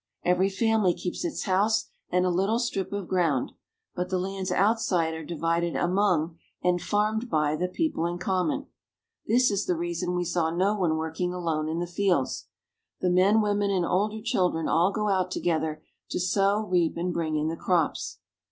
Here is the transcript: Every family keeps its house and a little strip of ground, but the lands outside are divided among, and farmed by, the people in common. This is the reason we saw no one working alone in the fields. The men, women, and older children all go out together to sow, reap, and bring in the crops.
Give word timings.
Every 0.25 0.49
family 0.49 0.95
keeps 0.95 1.23
its 1.23 1.43
house 1.43 1.91
and 2.09 2.25
a 2.25 2.31
little 2.31 2.57
strip 2.57 2.91
of 2.91 3.07
ground, 3.07 3.51
but 3.93 4.09
the 4.09 4.17
lands 4.17 4.51
outside 4.51 5.13
are 5.13 5.23
divided 5.23 5.75
among, 5.75 6.39
and 6.63 6.81
farmed 6.81 7.29
by, 7.29 7.55
the 7.55 7.67
people 7.67 8.07
in 8.07 8.17
common. 8.17 8.65
This 9.27 9.51
is 9.51 9.67
the 9.67 9.75
reason 9.77 10.15
we 10.15 10.25
saw 10.25 10.49
no 10.49 10.73
one 10.75 10.97
working 10.97 11.35
alone 11.35 11.69
in 11.69 11.77
the 11.77 11.85
fields. 11.85 12.47
The 12.99 13.11
men, 13.11 13.41
women, 13.41 13.69
and 13.69 13.85
older 13.85 14.23
children 14.23 14.67
all 14.67 14.91
go 14.91 15.07
out 15.07 15.29
together 15.29 15.83
to 16.09 16.19
sow, 16.19 16.65
reap, 16.65 16.97
and 16.97 17.13
bring 17.13 17.35
in 17.35 17.47
the 17.47 17.55
crops. 17.55 18.17